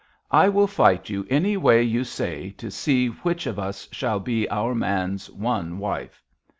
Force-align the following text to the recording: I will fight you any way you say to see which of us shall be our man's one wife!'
I 0.31 0.49
will 0.49 0.65
fight 0.65 1.11
you 1.11 1.27
any 1.29 1.57
way 1.57 1.83
you 1.83 2.03
say 2.05 2.49
to 2.57 2.71
see 2.71 3.05
which 3.09 3.45
of 3.45 3.59
us 3.59 3.87
shall 3.91 4.19
be 4.19 4.49
our 4.49 4.73
man's 4.73 5.29
one 5.29 5.77
wife!' 5.77 6.23